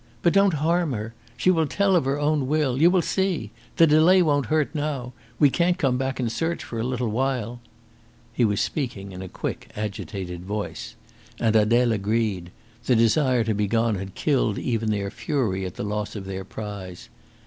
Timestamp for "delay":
3.85-4.23